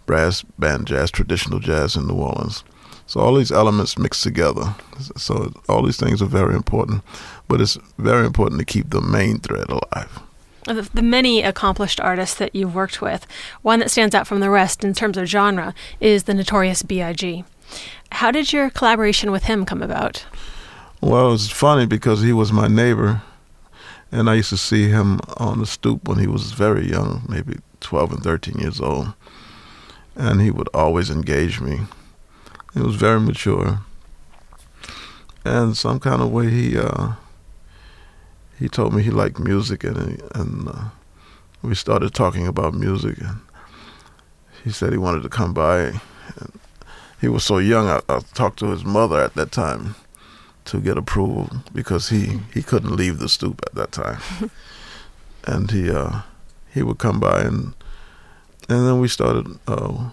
brass 0.04 0.42
band 0.58 0.86
jazz, 0.86 1.10
traditional 1.10 1.60
jazz 1.60 1.96
in 1.96 2.06
New 2.06 2.14
Orleans. 2.14 2.64
So 3.06 3.20
all 3.20 3.34
these 3.36 3.52
elements 3.52 3.96
mixed 3.96 4.22
together. 4.22 4.74
So 5.16 5.52
all 5.68 5.82
these 5.82 5.96
things 5.96 6.20
are 6.20 6.26
very 6.26 6.54
important, 6.54 7.02
but 7.48 7.60
it's 7.60 7.78
very 7.96 8.26
important 8.26 8.60
to 8.60 8.64
keep 8.64 8.90
the 8.90 9.00
main 9.00 9.38
thread 9.38 9.68
alive. 9.68 10.20
Of 10.66 10.92
the 10.92 11.02
many 11.02 11.42
accomplished 11.42 11.98
artists 11.98 12.36
that 12.36 12.54
you've 12.54 12.74
worked 12.74 13.00
with, 13.00 13.26
one 13.62 13.78
that 13.80 13.90
stands 13.90 14.14
out 14.14 14.26
from 14.26 14.40
the 14.40 14.50
rest 14.50 14.84
in 14.84 14.92
terms 14.92 15.16
of 15.16 15.26
genre 15.26 15.74
is 15.98 16.24
the 16.24 16.34
notorious 16.34 16.82
B.I.G. 16.82 17.44
How 18.12 18.30
did 18.30 18.52
your 18.52 18.68
collaboration 18.70 19.30
with 19.30 19.44
him 19.44 19.64
come 19.64 19.82
about? 19.82 20.26
Well, 21.00 21.32
it's 21.32 21.50
funny 21.50 21.86
because 21.86 22.22
he 22.22 22.32
was 22.32 22.52
my 22.52 22.68
neighbor, 22.68 23.22
and 24.12 24.28
I 24.28 24.34
used 24.34 24.50
to 24.50 24.56
see 24.56 24.88
him 24.88 25.20
on 25.36 25.60
the 25.60 25.66
stoop 25.66 26.06
when 26.06 26.18
he 26.18 26.26
was 26.26 26.52
very 26.52 26.86
young, 26.88 27.22
maybe 27.28 27.58
12 27.80 28.12
and 28.12 28.22
13 28.22 28.58
years 28.58 28.80
old, 28.80 29.14
and 30.16 30.40
he 30.40 30.50
would 30.50 30.68
always 30.74 31.08
engage 31.08 31.60
me. 31.60 31.80
He 32.74 32.80
was 32.80 32.96
very 32.96 33.20
mature, 33.20 33.80
and 35.44 35.76
some 35.76 36.00
kind 36.00 36.20
of 36.20 36.30
way 36.30 36.50
he 36.50 36.76
uh, 36.76 37.12
he 38.58 38.68
told 38.68 38.92
me 38.92 39.02
he 39.02 39.10
liked 39.10 39.38
music, 39.38 39.84
and 39.84 40.20
and 40.34 40.68
uh, 40.68 40.84
we 41.62 41.74
started 41.74 42.14
talking 42.14 42.46
about 42.46 42.74
music, 42.74 43.18
and 43.18 43.40
he 44.64 44.70
said 44.70 44.92
he 44.92 44.98
wanted 44.98 45.22
to 45.22 45.28
come 45.28 45.54
by. 45.54 45.80
And 45.80 46.60
he 47.20 47.28
was 47.28 47.44
so 47.44 47.58
young. 47.58 47.88
I, 47.88 48.00
I 48.08 48.20
talked 48.34 48.58
to 48.60 48.70
his 48.70 48.84
mother 48.84 49.20
at 49.20 49.34
that 49.34 49.52
time 49.52 49.94
to 50.66 50.80
get 50.80 50.98
approval 50.98 51.50
because 51.72 52.10
he, 52.10 52.40
he 52.52 52.62
couldn't 52.62 52.94
leave 52.94 53.18
the 53.18 53.28
stoop 53.28 53.62
at 53.66 53.74
that 53.74 53.92
time, 53.92 54.20
and 55.44 55.70
he 55.70 55.90
uh, 55.90 56.22
he 56.72 56.82
would 56.82 56.98
come 56.98 57.20
by 57.20 57.42
and 57.42 57.74
and 58.68 58.86
then 58.86 59.00
we 59.00 59.08
started 59.08 59.58
uh, 59.66 60.10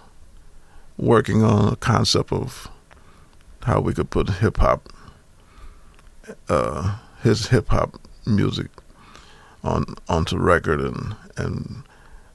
working 0.96 1.42
on 1.42 1.72
a 1.72 1.76
concept 1.76 2.32
of 2.32 2.68
how 3.64 3.80
we 3.80 3.92
could 3.92 4.08
put 4.08 4.30
hip 4.30 4.56
hop, 4.56 4.88
uh, 6.48 6.96
his 7.22 7.48
hip 7.48 7.68
hop 7.68 8.00
music, 8.26 8.68
on 9.62 9.84
onto 10.08 10.36
record 10.36 10.80
and 10.80 11.16
and 11.36 11.82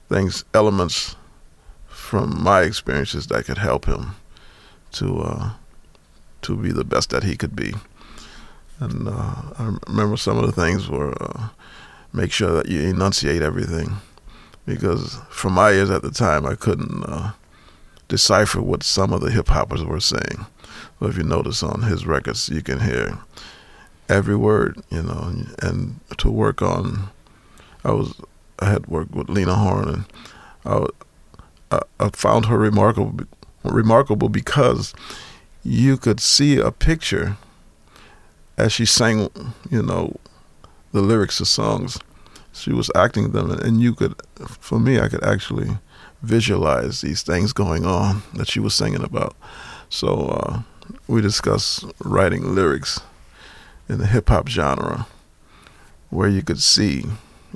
things 0.08 0.44
elements 0.54 1.16
from 1.88 2.42
my 2.42 2.62
experiences 2.62 3.26
that 3.28 3.44
could 3.44 3.58
help 3.58 3.86
him 3.86 4.14
to 4.92 5.20
uh, 5.20 5.50
to 6.42 6.56
be 6.56 6.72
the 6.72 6.84
best 6.84 7.10
that 7.10 7.24
he 7.24 7.36
could 7.36 7.54
be. 7.54 7.74
And 8.80 9.08
uh, 9.08 9.42
I 9.58 9.76
remember 9.86 10.16
some 10.16 10.38
of 10.38 10.46
the 10.46 10.52
things 10.52 10.88
were 10.88 11.14
uh, 11.22 11.48
make 12.12 12.32
sure 12.32 12.52
that 12.52 12.68
you 12.68 12.80
enunciate 12.82 13.42
everything, 13.42 13.96
because 14.66 15.18
from 15.30 15.52
my 15.54 15.70
ears 15.70 15.90
at 15.90 16.02
the 16.02 16.10
time 16.10 16.44
I 16.44 16.54
couldn't 16.54 17.04
uh, 17.04 17.32
decipher 18.08 18.60
what 18.60 18.82
some 18.82 19.12
of 19.12 19.20
the 19.20 19.30
hip 19.30 19.48
hoppers 19.48 19.84
were 19.84 20.00
saying. 20.00 20.46
But 20.98 21.10
if 21.10 21.16
you 21.16 21.22
notice 21.22 21.62
on 21.62 21.82
his 21.82 22.06
records, 22.06 22.48
you 22.48 22.62
can 22.62 22.80
hear 22.80 23.18
every 24.08 24.36
word, 24.36 24.82
you 24.90 25.02
know, 25.02 25.24
and, 25.24 25.54
and 25.62 26.00
to 26.18 26.30
work 26.30 26.62
on. 26.62 27.10
I 27.84 27.92
was 27.92 28.20
I 28.58 28.70
had 28.70 28.86
worked 28.86 29.12
with 29.12 29.28
Lena 29.28 29.54
Horne, 29.56 29.88
and 29.88 30.04
I, 30.64 30.86
I, 31.70 31.80
I 31.98 32.10
found 32.10 32.46
her 32.46 32.56
remarkable 32.56 33.26
remarkable 33.64 34.28
because 34.28 34.94
you 35.64 35.96
could 35.96 36.20
see 36.20 36.58
a 36.58 36.70
picture 36.70 37.36
as 38.56 38.72
she 38.72 38.84
sang, 38.84 39.28
you 39.70 39.82
know, 39.82 40.16
the 40.92 41.00
lyrics 41.00 41.40
of 41.40 41.48
songs. 41.48 41.98
She 42.52 42.72
was 42.72 42.90
acting 42.94 43.32
them, 43.32 43.50
and 43.50 43.80
you 43.80 43.94
could, 43.94 44.14
for 44.46 44.78
me, 44.78 45.00
I 45.00 45.08
could 45.08 45.24
actually 45.24 45.78
visualize 46.22 47.00
these 47.00 47.22
things 47.22 47.52
going 47.52 47.86
on 47.86 48.22
that 48.34 48.48
she 48.48 48.60
was 48.60 48.74
singing 48.74 49.02
about. 49.02 49.34
So 49.88 50.26
uh, 50.26 50.62
we 51.08 51.20
discussed 51.20 51.84
writing 52.00 52.54
lyrics 52.54 53.00
in 53.88 53.98
the 53.98 54.06
hip 54.06 54.28
hop 54.28 54.48
genre, 54.48 55.06
where 56.10 56.28
you 56.28 56.42
could 56.42 56.60
see, 56.60 57.04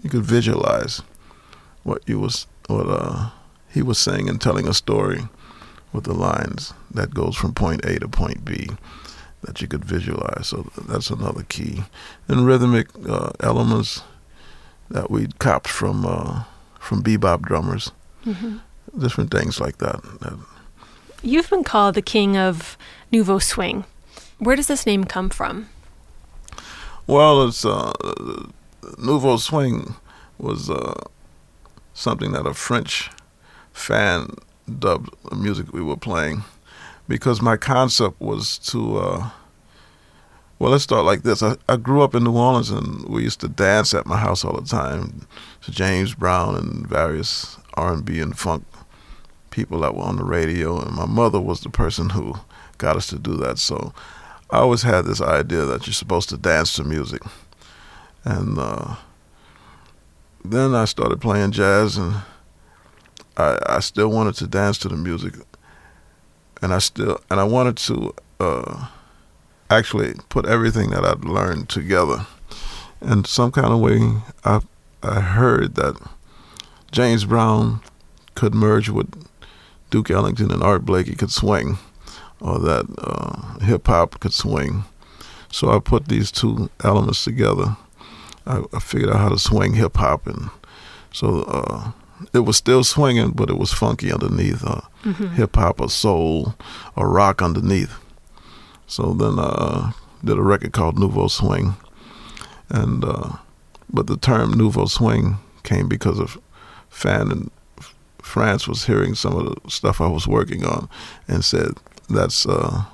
you 0.03 0.11
could 0.11 0.25
visualize 0.25 1.03
what 1.83 2.03
you 2.07 2.19
was 2.19 2.47
what 2.67 2.87
uh, 2.89 3.31
he 3.73 3.83
was 3.83 3.99
saying 3.99 4.29
and 4.29 4.41
telling 4.41 4.67
a 4.67 4.75
story 4.75 5.29
with 5.93 6.05
the 6.05 6.15
lines 6.15 6.75
that 6.91 7.15
goes 7.15 7.37
from 7.37 7.55
point 7.55 7.85
A 7.85 7.99
to 7.99 8.09
point 8.09 8.45
B 8.45 8.69
that 9.43 9.61
you 9.61 9.69
could 9.69 9.85
visualize. 9.85 10.49
So 10.49 10.67
that's 10.89 11.11
another 11.11 11.45
key. 11.45 11.85
And 12.29 12.47
rhythmic 12.47 12.89
uh, 13.09 13.31
elements 13.41 14.03
that 14.91 15.11
we 15.11 15.29
copped 15.39 15.69
from 15.69 16.05
uh, 16.05 16.45
from 16.79 17.03
bebop 17.03 17.43
drummers, 17.43 17.93
mm-hmm. 18.25 18.59
different 18.99 19.31
things 19.31 19.61
like 19.61 19.79
that. 19.79 20.01
You've 21.23 21.51
been 21.51 21.65
called 21.65 21.95
the 21.95 22.03
king 22.03 22.37
of 22.37 22.77
nouveau 23.11 23.39
swing. 23.39 23.85
Where 24.39 24.55
does 24.55 24.69
this 24.69 24.87
name 24.87 25.05
come 25.05 25.31
from? 25.31 25.69
Well, 27.07 27.47
it's 27.47 27.65
uh, 27.65 27.93
nouveau 28.99 29.37
swing 29.37 29.95
was 30.39 30.69
uh, 30.69 31.05
something 31.95 32.33
that 32.33 32.47
a 32.47 32.55
French 32.55 33.11
fan 33.73 34.31
dubbed 34.79 35.15
the 35.31 35.37
music 35.37 35.73
we 35.73 35.83
were 35.83 35.97
playing 35.97 36.43
because 37.07 37.41
my 37.41 37.57
concept 37.57 38.21
was 38.21 38.59
to 38.59 38.99
uh, 38.99 39.31
well 40.59 40.73
let's 40.73 40.83
start 40.83 41.05
like 41.05 41.23
this. 41.23 41.45
I, 41.45 41.57
I 41.69 41.77
grew 41.77 42.03
up 42.03 42.17
in 42.17 42.25
new 42.25 42.37
orleans 42.37 42.71
and 42.71 43.05
we 43.09 43.23
used 43.23 43.41
to 43.41 43.49
dance 43.49 43.95
at 43.95 44.07
my 44.07 44.17
house 44.17 44.45
all 44.45 44.61
the 44.61 44.67
time 44.67 45.29
to 45.63 45.71
james 45.71 46.15
brown 46.15 46.57
and 46.57 46.89
various 46.89 47.59
r&b 47.75 48.19
and 48.19 48.37
funk 48.37 48.65
people 49.51 49.81
that 49.81 49.95
were 49.95 50.03
on 50.03 50.17
the 50.17 50.25
radio. 50.25 50.81
And 50.81 50.97
my 50.97 51.07
mother 51.07 51.41
was 51.41 51.61
the 51.61 51.71
person 51.71 52.11
who 52.11 52.35
got 52.79 52.97
us 52.97 53.07
to 53.09 53.19
do 53.19 53.37
that. 53.37 53.59
So 53.59 53.95
i 54.51 54.59
always 54.59 54.83
had 54.83 55.05
this 55.05 55.21
idea 55.21 55.65
that 55.65 55.87
you're 55.87 55.95
supposed 55.95 56.29
to 56.29 56.37
dance 56.37 56.75
to 56.75 56.85
music. 56.85 57.23
And 58.25 58.59
uh, 58.59 58.97
then 60.45 60.75
i 60.75 60.85
started 60.85 61.21
playing 61.21 61.53
jazz 61.53 61.97
and 61.97 62.17
I, 63.37 63.59
I 63.67 63.81
still 63.81 64.09
wanted 64.09 64.35
to 64.37 64.47
dance 64.47 64.79
to 64.79 64.89
the 64.89 64.97
music, 64.97 65.35
and 66.63 66.73
I 66.73 66.79
still 66.79 67.21
and 67.31 67.39
I 67.39 67.45
wanted 67.45 67.77
to 67.79 68.15
uh, 68.41 68.89
actually 69.71 70.15
put 70.29 70.47
everything 70.47 70.91
that 70.91 71.05
I'd 71.05 71.25
learned 71.25 71.69
together. 71.69 72.27
In 73.03 73.25
some 73.25 73.53
kind 73.53 73.73
of 73.73 73.81
way, 73.81 74.01
I 74.45 74.61
I 75.03 75.21
heard 75.21 75.75
that 75.75 76.01
James 76.93 77.25
Brown 77.25 77.81
could 78.35 78.55
merge 78.55 78.89
with 78.89 79.13
Duke 79.91 80.11
Ellington 80.11 80.51
and 80.51 80.63
Art 80.63 80.85
Blakey 80.85 81.15
could 81.15 81.31
swing, 81.31 81.79
or 82.41 82.59
that 82.59 82.87
uh, 82.99 83.59
hip 83.65 83.87
hop 83.87 84.21
could 84.21 84.33
swing. 84.33 84.85
So 85.51 85.71
I 85.71 85.79
put 85.79 86.09
these 86.09 86.31
two 86.31 86.71
elements 86.85 87.25
together. 87.25 87.77
I, 88.47 88.63
I 88.73 88.79
figured 88.79 89.11
out 89.11 89.21
how 89.21 89.29
to 89.31 89.39
swing 89.39 89.75
hip 89.75 89.97
hop, 89.97 90.27
and 90.27 90.51
so 91.13 91.43
uh, 91.45 91.93
it 92.33 92.41
was 92.41 92.57
still 92.57 92.85
swinging, 92.85 93.31
but 93.31 93.51
it 93.51 93.59
was 93.59 93.73
funky 93.73 94.13
underneath, 94.13 94.65
uh, 94.65 94.83
mm-hmm. 95.03 95.29
hip 95.29 95.57
hop 95.57 95.81
or 95.81 95.89
soul 95.89 96.55
or 96.95 97.09
rock 97.09 97.43
underneath. 97.43 97.95
So 98.87 99.15
then 99.15 99.39
I 99.39 99.43
uh, 99.43 99.93
did 100.25 100.39
a 100.39 100.43
record 100.43 100.73
called 100.73 100.99
Nouveau 100.99 101.29
Swing, 101.29 101.75
and 102.69 103.05
uh, 103.05 103.37
but 103.93 104.07
the 104.07 104.17
term 104.17 104.53
Nouveau 104.53 104.87
Swing 104.87 105.39
came 105.63 105.89
because 105.89 106.19
of 106.19 106.39
Fan 106.89 107.31
in 107.31 107.51
France 108.23 108.67
was 108.67 108.87
hearing 108.87 109.15
some 109.15 109.37
of 109.37 109.45
the 109.45 109.71
stuff 109.71 110.01
I 110.01 110.07
was 110.07 110.27
working 110.27 110.65
on, 110.65 110.89
and 111.29 111.45
said 111.45 111.73
that's 112.09 112.47
uh, 112.47 112.85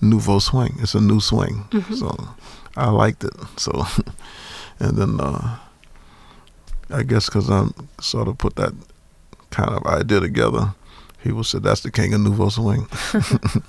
Nouveau 0.00 0.38
Swing. 0.38 0.76
It's 0.80 0.94
a 0.94 1.00
new 1.00 1.20
swing. 1.20 1.64
Mm-hmm. 1.70 1.94
So 1.94 2.28
I 2.76 2.90
liked 2.90 3.24
it. 3.24 3.34
So 3.56 3.84
and 4.78 4.96
then 4.96 5.20
uh, 5.20 5.58
I 6.90 7.02
guess 7.02 7.26
because 7.26 7.50
I'm 7.50 7.74
sort 8.00 8.28
of 8.28 8.38
put 8.38 8.56
that 8.56 8.72
kind 9.50 9.70
of 9.70 9.84
idea 9.86 10.20
together, 10.20 10.74
people 11.22 11.44
said 11.44 11.62
that's 11.62 11.82
the 11.82 11.90
king 11.90 12.14
of 12.14 12.20
nouveau 12.20 12.48
swing. 12.48 12.86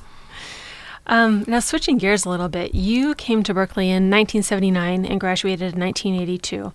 um, 1.07 1.43
now, 1.47 1.59
switching 1.59 1.97
gears 1.97 2.25
a 2.25 2.29
little 2.29 2.49
bit, 2.49 2.75
you 2.75 3.15
came 3.15 3.43
to 3.43 3.53
Berklee 3.53 3.87
in 3.87 4.09
1979 4.09 5.05
and 5.05 5.19
graduated 5.19 5.73
in 5.73 5.79
1982. 5.79 6.73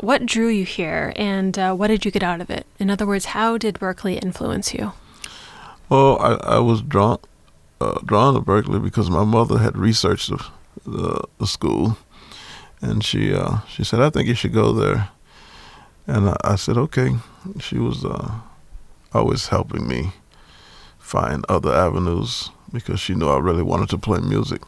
What 0.00 0.26
drew 0.26 0.48
you 0.48 0.64
here, 0.64 1.12
and 1.16 1.58
uh, 1.58 1.74
what 1.74 1.86
did 1.86 2.04
you 2.04 2.10
get 2.10 2.22
out 2.22 2.40
of 2.40 2.50
it? 2.50 2.66
In 2.78 2.90
other 2.90 3.06
words, 3.06 3.26
how 3.26 3.56
did 3.56 3.76
Berklee 3.76 4.22
influence 4.22 4.74
you? 4.74 4.92
Well, 5.88 6.18
I, 6.18 6.56
I 6.56 6.58
was 6.58 6.82
drawn 6.82 7.18
uh, 7.84 8.00
drawn 8.04 8.34
to 8.34 8.40
Berklee 8.40 8.82
because 8.82 9.10
my 9.10 9.24
mother 9.24 9.58
had 9.58 9.76
researched 9.76 10.30
the, 10.30 10.44
the, 10.86 11.24
the 11.38 11.46
school, 11.46 11.96
and 12.80 13.04
she 13.04 13.34
uh, 13.34 13.58
she 13.68 13.84
said, 13.84 14.00
"I 14.00 14.10
think 14.10 14.28
you 14.28 14.34
should 14.34 14.54
go 14.54 14.72
there." 14.72 15.10
And 16.06 16.30
I, 16.30 16.36
I 16.44 16.56
said, 16.56 16.76
okay. 16.76 17.16
She 17.60 17.78
was 17.78 18.04
uh, 18.04 18.30
always 19.12 19.48
helping 19.48 19.88
me 19.88 20.12
find 20.98 21.44
other 21.48 21.72
avenues 21.72 22.50
because 22.72 23.00
she 23.00 23.14
knew 23.14 23.28
I 23.28 23.38
really 23.38 23.62
wanted 23.62 23.88
to 23.90 23.98
play 23.98 24.20
music. 24.20 24.62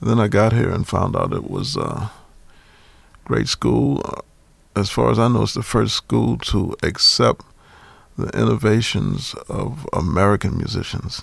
And 0.00 0.08
then 0.10 0.20
I 0.20 0.28
got 0.28 0.52
here 0.52 0.70
and 0.70 0.86
found 0.86 1.16
out 1.16 1.32
it 1.32 1.50
was 1.50 1.76
a 1.76 1.80
uh, 1.80 2.08
great 3.24 3.48
school. 3.48 4.00
Uh, 4.04 4.20
as 4.78 4.90
far 4.90 5.10
as 5.10 5.18
I 5.18 5.28
know, 5.28 5.42
it's 5.42 5.54
the 5.54 5.62
first 5.62 5.94
school 5.94 6.38
to 6.38 6.76
accept 6.82 7.44
the 8.16 8.28
innovations 8.30 9.34
of 9.48 9.88
American 9.92 10.56
musicians 10.56 11.22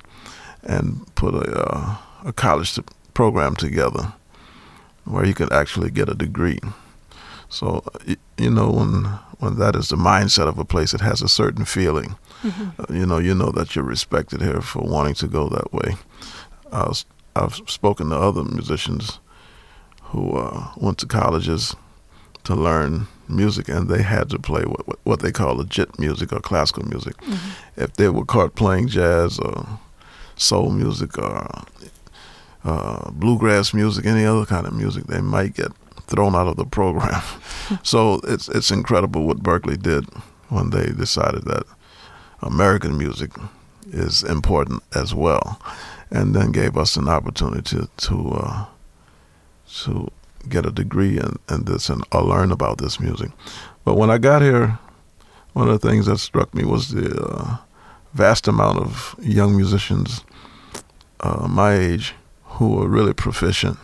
and 0.65 1.05
put 1.15 1.33
a, 1.33 1.39
uh, 1.39 1.97
a 2.25 2.33
college 2.33 2.79
program 3.13 3.55
together 3.55 4.13
where 5.05 5.25
you 5.25 5.33
could 5.33 5.51
actually 5.53 5.91
get 5.91 6.09
a 6.09 6.15
degree. 6.15 6.59
So 7.49 7.83
you 8.37 8.49
know 8.49 8.71
when 8.71 9.05
when 9.39 9.59
that 9.59 9.75
is 9.75 9.89
the 9.89 9.95
mindset 9.95 10.47
of 10.47 10.57
a 10.57 10.65
place, 10.65 10.93
it 10.93 11.01
has 11.01 11.21
a 11.21 11.29
certain 11.29 11.65
feeling. 11.65 12.15
Mm-hmm. 12.41 12.81
Uh, 12.81 12.97
you 12.97 13.05
know, 13.05 13.17
you 13.17 13.35
know 13.35 13.51
that 13.51 13.75
you're 13.75 13.85
respected 13.85 14.41
here 14.41 14.61
for 14.61 14.81
wanting 14.81 15.13
to 15.15 15.27
go 15.27 15.49
that 15.49 15.73
way. 15.73 15.95
I 16.71 16.91
have 17.35 17.55
spoken 17.67 18.09
to 18.09 18.15
other 18.15 18.43
musicians 18.43 19.19
who 20.03 20.37
uh, 20.37 20.67
went 20.77 20.97
to 20.99 21.05
colleges 21.05 21.75
to 22.43 22.55
learn 22.55 23.07
music, 23.27 23.67
and 23.69 23.89
they 23.89 24.03
had 24.03 24.29
to 24.29 24.39
play 24.39 24.63
what 24.63 24.99
what 25.03 25.19
they 25.19 25.31
call 25.31 25.55
legit 25.55 25.99
music 25.99 26.31
or 26.31 26.39
classical 26.39 26.85
music. 26.87 27.17
Mm-hmm. 27.17 27.81
If 27.81 27.93
they 27.93 28.09
were 28.09 28.25
caught 28.25 28.55
playing 28.55 28.87
jazz 28.89 29.39
or 29.39 29.79
soul 30.37 30.69
music 30.69 31.17
or 31.17 31.47
uh, 32.63 33.11
bluegrass 33.11 33.73
music, 33.73 34.05
any 34.05 34.25
other 34.25 34.45
kind 34.45 34.65
of 34.65 34.73
music, 34.73 35.05
they 35.05 35.21
might 35.21 35.53
get 35.53 35.71
thrown 36.07 36.35
out 36.35 36.47
of 36.47 36.55
the 36.55 36.65
program. 36.65 37.21
so 37.83 38.19
it's 38.23 38.49
it's 38.49 38.71
incredible 38.71 39.25
what 39.25 39.43
Berklee 39.43 39.81
did 39.81 40.05
when 40.49 40.69
they 40.71 40.87
decided 40.87 41.45
that 41.45 41.63
American 42.41 42.97
music 42.97 43.31
is 43.87 44.23
important 44.23 44.83
as 44.95 45.13
well, 45.13 45.59
and 46.11 46.35
then 46.35 46.51
gave 46.51 46.77
us 46.77 46.95
an 46.95 47.07
opportunity 47.07 47.77
to 47.77 47.89
to 47.97 48.31
uh, 48.31 48.65
to 49.83 50.11
get 50.49 50.65
a 50.65 50.71
degree 50.71 51.17
in, 51.17 51.37
in 51.49 51.65
this 51.65 51.89
and 51.89 52.03
uh, 52.11 52.21
learn 52.21 52.51
about 52.51 52.77
this 52.77 52.99
music. 52.99 53.31
But 53.83 53.95
when 53.95 54.09
I 54.09 54.17
got 54.17 54.41
here, 54.41 54.77
one 55.53 55.69
of 55.69 55.79
the 55.79 55.87
things 55.87 56.05
that 56.05 56.19
struck 56.19 56.53
me 56.53 56.65
was 56.65 56.89
the 56.89 57.15
uh, 57.19 57.57
vast 58.15 58.47
amount 58.47 58.79
of 58.79 59.15
young 59.19 59.55
musicians 59.55 60.23
uh, 61.19 61.47
my 61.47 61.73
age 61.73 62.13
who 62.43 62.75
were 62.75 62.87
really 62.87 63.13
proficient, 63.13 63.77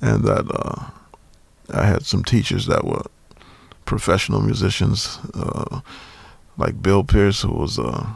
and 0.00 0.24
that 0.24 0.46
uh, 0.50 0.90
I 1.72 1.84
had 1.84 2.04
some 2.04 2.24
teachers 2.24 2.66
that 2.66 2.84
were 2.84 3.02
professional 3.84 4.40
musicians, 4.40 5.18
uh, 5.34 5.80
like 6.56 6.82
Bill 6.82 7.04
Pierce, 7.04 7.42
who 7.42 7.52
was 7.52 7.78
uh, 7.78 8.06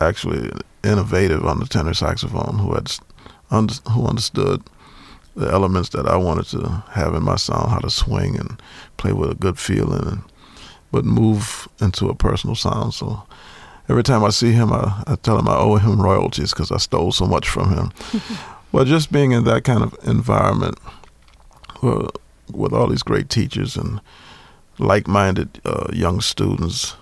actually 0.00 0.50
innovative 0.82 1.44
on 1.44 1.60
the 1.60 1.66
tenor 1.66 1.94
saxophone, 1.94 2.58
who 2.58 2.74
had 2.74 2.90
who 3.92 4.06
understood 4.06 4.62
the 5.36 5.48
elements 5.50 5.90
that 5.90 6.06
I 6.06 6.16
wanted 6.16 6.46
to 6.46 6.84
have 6.90 7.14
in 7.14 7.22
my 7.22 7.36
sound, 7.36 7.70
how 7.70 7.78
to 7.78 7.90
swing 7.90 8.36
and 8.36 8.60
play 8.96 9.12
with 9.12 9.30
a 9.30 9.34
good 9.36 9.58
feeling, 9.58 10.06
and, 10.06 10.22
but 10.90 11.04
move 11.04 11.68
into 11.80 12.08
a 12.08 12.14
personal 12.14 12.56
sound. 12.56 12.94
So 12.94 13.22
every 13.88 14.02
time 14.02 14.24
I 14.24 14.30
see 14.30 14.52
him, 14.52 14.72
I, 14.72 15.02
I 15.06 15.16
tell 15.16 15.38
him 15.38 15.48
I 15.48 15.56
owe 15.56 15.76
him 15.76 16.00
royalties 16.00 16.52
because 16.52 16.70
I 16.72 16.78
stole 16.78 17.12
so 17.12 17.26
much 17.26 17.48
from 17.48 17.74
him. 17.74 17.92
well, 18.72 18.84
just 18.84 19.12
being 19.12 19.32
in 19.32 19.44
that 19.44 19.64
kind 19.64 19.82
of 19.82 19.96
environment 20.04 20.78
uh, 21.82 22.08
with 22.52 22.72
all 22.72 22.88
these 22.88 23.02
great 23.02 23.28
teachers 23.28 23.76
and 23.76 24.00
like-minded 24.78 25.60
uh, 25.64 25.88
young 25.92 26.20
students. 26.20 26.96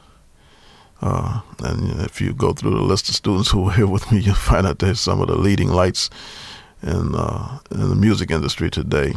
Uh, 1.01 1.41
and 1.61 2.01
if 2.03 2.21
you 2.21 2.33
go 2.33 2.53
through 2.53 2.71
the 2.71 2.83
list 2.83 3.09
of 3.09 3.15
students 3.15 3.51
who 3.51 3.63
were 3.63 3.73
here 3.73 3.87
with 3.87 4.11
me, 4.13 4.21
you'll 4.21 4.35
find 4.35 4.67
out 4.67 4.79
they're 4.79 4.95
some 4.95 5.21
of 5.21 5.29
the 5.29 5.37
leading 5.37 5.69
lights 5.69 6.11
in, 6.83 7.15
uh, 7.15 7.59
in 7.71 7.89
the 7.89 7.97
music 7.97 8.31
industry 8.31 8.71
today. 8.71 9.15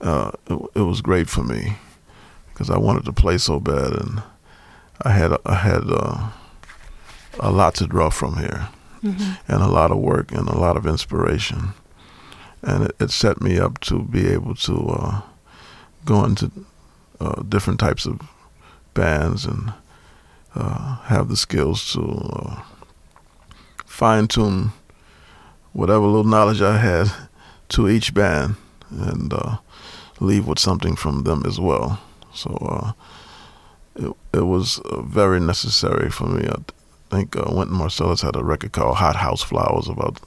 Uh, 0.00 0.30
it, 0.46 0.60
it, 0.74 0.80
was 0.82 1.00
great 1.00 1.28
for 1.28 1.42
me 1.42 1.74
because 2.52 2.68
I 2.68 2.76
wanted 2.76 3.06
to 3.06 3.12
play 3.12 3.38
so 3.38 3.58
bad, 3.58 3.94
and 3.94 4.22
I 5.02 5.10
had 5.10 5.32
I 5.46 5.54
had 5.54 5.84
uh, 5.88 6.28
a 7.40 7.50
lot 7.50 7.74
to 7.76 7.86
draw 7.86 8.10
from 8.10 8.36
here, 8.38 8.68
mm-hmm. 9.02 9.32
and 9.52 9.62
a 9.62 9.68
lot 9.68 9.90
of 9.90 9.98
work 9.98 10.32
and 10.32 10.48
a 10.48 10.58
lot 10.58 10.76
of 10.76 10.86
inspiration, 10.86 11.74
and 12.62 12.84
it, 12.84 12.96
it 13.00 13.10
set 13.10 13.40
me 13.40 13.58
up 13.58 13.78
to 13.80 14.02
be 14.02 14.26
able 14.28 14.54
to 14.54 14.88
uh, 14.88 15.20
go 16.04 16.24
into 16.24 16.50
uh, 17.20 17.42
different 17.42 17.80
types 17.80 18.06
of 18.06 18.20
bands 18.94 19.44
and 19.44 19.72
uh, 20.54 20.96
have 21.04 21.28
the 21.28 21.36
skills 21.36 21.92
to 21.92 22.02
uh, 22.02 22.62
fine 23.84 24.26
tune 24.26 24.72
whatever 25.72 26.06
little 26.06 26.24
knowledge 26.24 26.62
I 26.62 26.78
had 26.78 27.12
to 27.70 27.88
each 27.88 28.14
band 28.14 28.56
and 28.90 29.32
uh, 29.32 29.58
leave 30.20 30.46
with 30.46 30.58
something 30.58 30.96
from 30.96 31.24
them 31.24 31.42
as 31.46 31.60
well. 31.60 32.00
So 32.32 32.50
uh, 32.60 32.92
it, 33.94 34.38
it 34.38 34.46
was 34.46 34.78
uh, 34.80 35.02
very 35.02 35.40
necessary 35.40 36.10
for 36.10 36.26
me. 36.26 36.48
I 36.48 36.56
think 37.10 37.36
uh, 37.36 37.44
Wynton 37.48 37.76
Marsalis 37.76 38.22
had 38.22 38.36
a 38.36 38.44
record 38.44 38.72
called 38.72 38.96
Hot 38.96 39.16
House 39.16 39.42
Flowers 39.42 39.88
about 39.88 40.20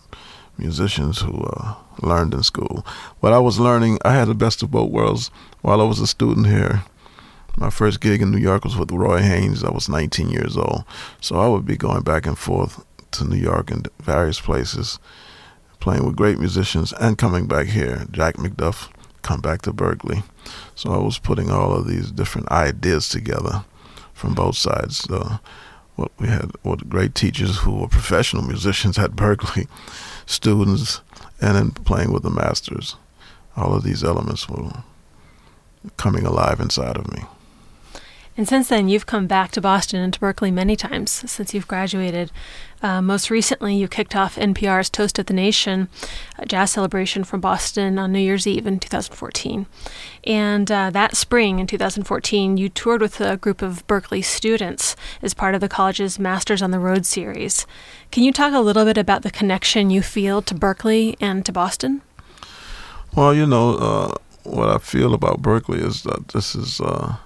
musicians 0.57 1.19
who 1.19 1.41
uh, 1.41 1.75
learned 2.01 2.33
in 2.33 2.43
school. 2.43 2.85
What 3.19 3.33
I 3.33 3.39
was 3.39 3.59
learning, 3.59 3.99
I 4.03 4.13
had 4.13 4.27
the 4.27 4.35
best 4.35 4.61
of 4.63 4.71
both 4.71 4.91
worlds 4.91 5.31
while 5.61 5.81
I 5.81 5.85
was 5.85 5.99
a 5.99 6.07
student 6.07 6.47
here. 6.47 6.83
My 7.57 7.69
first 7.69 7.99
gig 7.99 8.21
in 8.21 8.31
New 8.31 8.37
York 8.37 8.63
was 8.63 8.77
with 8.77 8.91
Roy 8.91 9.19
Haynes. 9.19 9.63
I 9.63 9.71
was 9.71 9.89
19 9.89 10.29
years 10.29 10.55
old. 10.55 10.83
So 11.19 11.39
I 11.39 11.47
would 11.47 11.65
be 11.65 11.75
going 11.77 12.03
back 12.03 12.25
and 12.25 12.37
forth 12.37 12.85
to 13.11 13.25
New 13.25 13.37
York 13.37 13.71
and 13.71 13.87
various 13.99 14.39
places 14.39 14.99
playing 15.79 16.05
with 16.05 16.15
great 16.15 16.39
musicians 16.39 16.93
and 16.93 17.17
coming 17.17 17.47
back 17.47 17.67
here. 17.67 18.05
Jack 18.11 18.35
McDuff 18.35 18.89
come 19.21 19.41
back 19.41 19.61
to 19.63 19.73
Berklee. 19.73 20.23
So 20.75 20.93
I 20.93 20.97
was 20.97 21.19
putting 21.19 21.51
all 21.51 21.73
of 21.73 21.87
these 21.87 22.11
different 22.11 22.49
ideas 22.51 23.09
together 23.09 23.63
from 24.13 24.33
both 24.33 24.55
sides. 24.57 25.05
What 25.99 26.11
we 26.17 26.29
had 26.29 26.51
what 26.61 26.87
great 26.87 27.13
teachers 27.13 27.57
who 27.57 27.71
were 27.75 27.89
professional 27.89 28.41
musicians 28.41 28.97
at 28.97 29.11
Berklee, 29.17 29.67
students, 30.25 31.01
and 31.41 31.57
then 31.57 31.71
playing 31.71 32.13
with 32.13 32.23
the 32.23 32.29
masters. 32.29 32.95
All 33.57 33.75
of 33.75 33.83
these 33.83 34.01
elements 34.01 34.47
were 34.47 34.71
coming 35.97 36.25
alive 36.25 36.61
inside 36.61 36.95
of 36.95 37.11
me. 37.11 37.23
And 38.39 38.47
since 38.47 38.69
then, 38.69 38.87
you've 38.87 39.05
come 39.05 39.27
back 39.27 39.51
to 39.51 39.59
Boston 39.59 39.99
and 39.99 40.13
to 40.13 40.19
Berklee 40.21 40.53
many 40.53 40.77
times 40.77 41.11
since 41.29 41.53
you've 41.53 41.67
graduated. 41.67 42.31
Uh, 42.81 43.01
most 43.01 43.29
recently, 43.29 43.75
you 43.75 43.89
kicked 43.89 44.15
off 44.15 44.37
NPR's 44.37 44.89
Toast 44.89 45.19
of 45.19 45.25
the 45.25 45.33
Nation, 45.33 45.89
jazz 46.47 46.71
celebration 46.71 47.25
from 47.25 47.41
Boston 47.41 47.99
on 47.99 48.13
New 48.13 48.19
Year's 48.19 48.47
Eve 48.47 48.65
in 48.65 48.79
2014. 48.79 49.65
And 50.23 50.71
uh, 50.71 50.89
that 50.89 51.17
spring 51.17 51.59
in 51.59 51.67
2014, 51.67 52.55
you 52.55 52.69
toured 52.69 53.01
with 53.01 53.19
a 53.19 53.35
group 53.35 53.61
of 53.61 53.85
Berklee 53.87 54.23
students 54.23 54.95
as 55.21 55.33
part 55.33 55.53
of 55.53 55.59
the 55.59 55.67
college's 55.67 56.17
Masters 56.17 56.61
on 56.61 56.71
the 56.71 56.79
Road 56.79 57.05
series. 57.05 57.67
Can 58.09 58.23
you 58.23 58.31
talk 58.31 58.53
a 58.53 58.61
little 58.61 58.85
bit 58.85 58.97
about 58.97 59.23
the 59.23 59.31
connection 59.31 59.89
you 59.89 60.01
feel 60.01 60.41
to 60.43 60.55
Berklee 60.55 61.17
and 61.19 61.45
to 61.45 61.51
Boston? 61.51 62.03
Well, 63.13 63.33
you 63.33 63.45
know, 63.45 63.75
uh, 63.75 64.15
what 64.43 64.69
I 64.69 64.77
feel 64.77 65.13
about 65.13 65.41
Berklee 65.41 65.85
is 65.85 66.03
that 66.03 66.29
this 66.29 66.55
is 66.55 66.79
uh, 66.79 67.17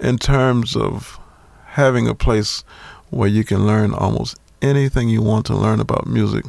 in 0.00 0.18
terms 0.18 0.76
of 0.76 1.18
having 1.66 2.08
a 2.08 2.14
place 2.14 2.64
where 3.10 3.28
you 3.28 3.44
can 3.44 3.66
learn 3.66 3.94
almost 3.94 4.36
anything 4.62 5.08
you 5.08 5.22
want 5.22 5.46
to 5.46 5.56
learn 5.56 5.80
about 5.80 6.06
music, 6.06 6.44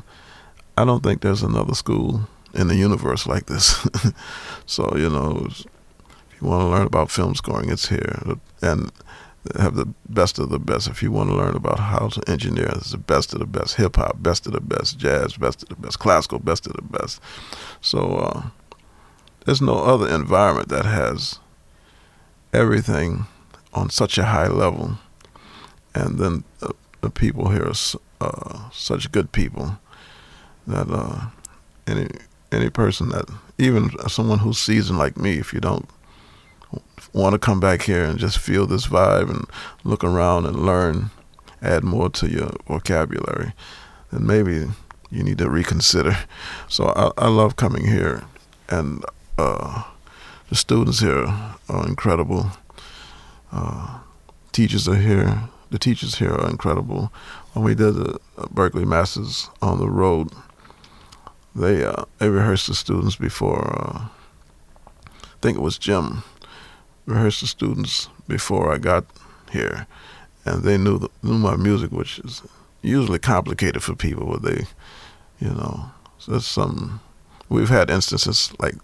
I 0.77 0.85
don't 0.85 1.03
think 1.03 1.21
there's 1.21 1.43
another 1.43 1.75
school 1.75 2.27
in 2.53 2.67
the 2.67 2.75
universe 2.75 3.27
like 3.27 3.45
this. 3.45 3.87
so, 4.65 4.95
you 4.95 5.09
know, 5.09 5.47
if 5.49 5.65
you 6.41 6.47
want 6.47 6.61
to 6.61 6.67
learn 6.67 6.87
about 6.87 7.11
film 7.11 7.35
scoring, 7.35 7.69
it's 7.69 7.89
here. 7.89 8.19
And 8.61 8.91
have 9.59 9.75
the 9.75 9.85
best 10.09 10.39
of 10.39 10.49
the 10.49 10.59
best. 10.59 10.87
If 10.87 11.03
you 11.03 11.11
want 11.11 11.29
to 11.29 11.35
learn 11.35 11.55
about 11.55 11.79
how 11.79 12.07
to 12.07 12.29
engineer, 12.29 12.69
it's 12.75 12.91
the 12.91 12.97
best 12.97 13.33
of 13.33 13.39
the 13.39 13.45
best. 13.45 13.75
Hip 13.75 13.95
hop, 13.95 14.21
best 14.21 14.47
of 14.47 14.53
the 14.53 14.61
best. 14.61 14.97
Jazz, 14.97 15.37
best 15.37 15.63
of 15.63 15.69
the 15.69 15.75
best. 15.75 15.99
Classical, 15.99 16.39
best 16.39 16.65
of 16.67 16.73
the 16.73 16.81
best. 16.81 17.21
So, 17.81 18.15
uh, 18.15 18.43
there's 19.45 19.61
no 19.61 19.83
other 19.83 20.09
environment 20.09 20.69
that 20.69 20.85
has 20.85 21.39
everything 22.51 23.27
on 23.75 23.89
such 23.89 24.17
a 24.17 24.25
high 24.25 24.47
level, 24.47 24.97
and 25.93 26.17
then 26.17 26.43
uh, 26.61 26.71
the 27.01 27.09
people 27.09 27.49
here 27.49 27.67
are 27.67 27.99
uh, 28.21 28.69
such 28.71 29.11
good 29.11 29.31
people 29.31 29.77
that 30.65 30.87
uh, 30.89 31.27
any 31.85 32.07
any 32.51 32.69
person 32.69 33.09
that 33.09 33.29
even 33.57 33.91
someone 34.07 34.39
who's 34.39 34.57
seasoned 34.57 34.97
like 34.97 35.17
me, 35.17 35.37
if 35.37 35.53
you 35.53 35.59
don't 35.59 35.89
want 37.13 37.33
to 37.33 37.39
come 37.39 37.59
back 37.59 37.83
here 37.83 38.03
and 38.03 38.19
just 38.19 38.39
feel 38.39 38.65
this 38.65 38.87
vibe 38.87 39.29
and 39.29 39.45
look 39.83 40.03
around 40.03 40.45
and 40.45 40.65
learn, 40.65 41.11
add 41.61 41.83
more 41.83 42.09
to 42.09 42.29
your 42.29 42.51
vocabulary, 42.67 43.53
then 44.11 44.25
maybe 44.25 44.67
you 45.11 45.23
need 45.23 45.37
to 45.37 45.49
reconsider. 45.49 46.17
So 46.67 46.87
I, 46.87 47.25
I 47.25 47.27
love 47.27 47.55
coming 47.55 47.85
here, 47.87 48.23
and 48.69 49.05
uh, 49.37 49.83
the 50.49 50.55
students 50.55 50.99
here 50.99 51.25
are 51.69 51.87
incredible. 51.87 52.51
Uh, 53.55 53.99
teachers 54.51 54.87
are 54.87 54.95
here. 54.95 55.43
The 55.71 55.79
teachers 55.79 56.15
here 56.15 56.33
are 56.33 56.49
incredible. 56.49 57.11
When 57.53 57.63
we 57.63 57.73
did 57.73 57.95
the 57.95 58.19
Berklee 58.53 58.85
Masters 58.85 59.49
on 59.61 59.79
the 59.79 59.89
road, 59.89 60.29
they 61.55 61.85
uh, 61.85 62.03
they 62.17 62.29
rehearsed 62.29 62.67
the 62.67 62.75
students 62.75 63.15
before. 63.15 63.63
Uh, 63.79 64.07
I 65.15 65.37
think 65.41 65.57
it 65.57 65.61
was 65.61 65.77
Jim 65.77 66.23
rehearsed 67.05 67.41
the 67.41 67.47
students 67.47 68.09
before 68.27 68.73
I 68.73 68.77
got 68.77 69.05
here, 69.51 69.87
and 70.43 70.63
they 70.63 70.77
knew 70.77 70.99
the, 70.99 71.09
knew 71.23 71.37
my 71.37 71.55
music, 71.55 71.91
which 71.91 72.19
is 72.19 72.41
usually 72.81 73.19
complicated 73.19 73.81
for 73.81 73.95
people. 73.95 74.25
But 74.25 74.41
they, 74.41 74.65
you 75.39 75.53
know, 75.53 75.91
so 76.17 76.33
that's 76.33 76.45
some. 76.45 76.99
We've 77.47 77.69
had 77.69 77.89
instances 77.89 78.51
like 78.59 78.75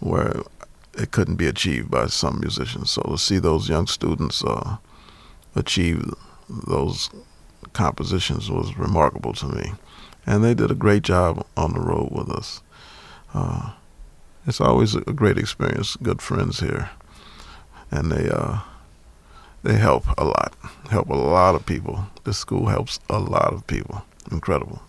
where 0.00 0.42
it 0.98 1.10
couldn't 1.10 1.36
be 1.36 1.46
achieved 1.46 1.90
by 1.90 2.06
some 2.06 2.40
musicians. 2.40 2.90
So 2.90 3.02
to 3.02 3.18
see 3.18 3.38
those 3.38 3.68
young 3.68 3.86
students 3.86 4.44
uh, 4.44 4.76
achieve 5.54 6.12
those 6.48 7.10
compositions 7.72 8.50
was 8.50 8.76
remarkable 8.76 9.32
to 9.34 9.46
me, 9.46 9.72
and 10.26 10.42
they 10.42 10.54
did 10.54 10.70
a 10.70 10.74
great 10.74 11.02
job 11.02 11.46
on 11.56 11.72
the 11.72 11.80
road 11.80 12.10
with 12.12 12.30
us. 12.30 12.62
Uh, 13.34 13.72
it's 14.46 14.60
always 14.60 14.94
a 14.94 15.00
great 15.00 15.38
experience. 15.38 15.96
Good 15.96 16.22
friends 16.22 16.60
here, 16.60 16.90
and 17.90 18.10
they 18.10 18.28
uh, 18.30 18.60
they 19.62 19.74
help 19.74 20.04
a 20.16 20.24
lot. 20.24 20.54
Help 20.90 21.10
a 21.10 21.14
lot 21.14 21.54
of 21.54 21.66
people. 21.66 22.06
This 22.24 22.38
school 22.38 22.66
helps 22.66 22.98
a 23.10 23.18
lot 23.18 23.52
of 23.52 23.66
people. 23.66 24.02
Incredible 24.30 24.80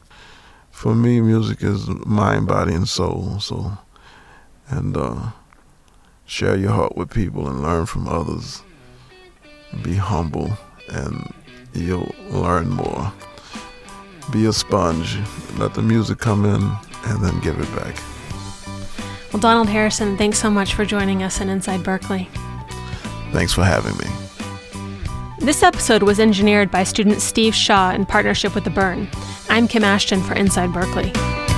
for 0.80 0.96
me, 0.96 1.20
music 1.20 1.62
is 1.62 1.90
mind, 2.06 2.48
body, 2.48 2.74
and 2.74 2.88
soul. 2.88 3.38
So, 3.42 3.78
and 4.70 4.96
uh, 4.96 5.32
share 6.30 6.56
your 6.56 6.72
heart 6.72 6.96
with 6.96 7.10
people 7.10 7.48
and 7.48 7.64
learn 7.64 7.88
from 7.88 8.08
others. 8.08 8.62
Be 9.82 9.96
humble, 9.96 10.52
and 10.88 11.34
you'll 11.74 12.14
learn 12.30 12.70
more. 12.70 13.12
Be 14.32 14.46
a 14.46 14.54
sponge. 14.54 15.18
Let 15.58 15.74
the 15.74 15.82
music 15.82 16.20
come 16.20 16.46
in, 16.46 16.62
and 17.06 17.24
then 17.24 17.40
give 17.40 17.60
it 17.60 17.76
back. 17.76 17.96
Well, 19.34 19.40
Donald 19.40 19.70
Harrison, 19.70 20.18
thanks 20.18 20.40
so 20.40 20.52
much 20.52 20.76
for 20.76 20.86
joining 20.86 21.24
us 21.24 21.42
in 21.42 21.50
Inside 21.50 21.82
Berklee. 21.82 22.28
Thanks 23.32 23.54
for 23.54 23.64
having 23.64 23.98
me. 23.98 24.06
This 25.40 25.64
episode 25.64 26.04
was 26.04 26.20
engineered 26.20 26.70
by 26.70 26.84
student 26.84 27.22
Steve 27.22 27.56
Shaw 27.56 27.92
in 27.92 28.06
partnership 28.06 28.54
with 28.54 28.66
The 28.66 28.70
BIRN. 28.70 29.10
I'm 29.50 29.68
Kim 29.68 29.84
Ashton 29.84 30.22
for 30.22 30.34
Inside 30.36 30.70
Berklee. 30.70 31.49